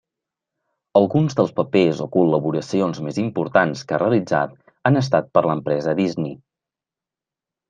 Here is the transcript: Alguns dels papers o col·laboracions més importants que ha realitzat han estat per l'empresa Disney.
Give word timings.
Alguns 1.01 1.35
dels 1.39 1.51
papers 1.59 2.01
o 2.05 2.07
col·laboracions 2.15 3.01
més 3.09 3.19
importants 3.25 3.85
que 3.91 3.97
ha 3.99 4.01
realitzat 4.05 4.57
han 4.91 4.99
estat 5.03 5.31
per 5.37 5.45
l'empresa 5.51 5.95
Disney. 6.03 6.35